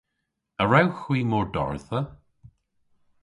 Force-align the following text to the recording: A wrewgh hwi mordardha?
A 0.61 0.63
wrewgh 0.67 0.99
hwi 1.03 1.19
mordardha? 1.29 1.99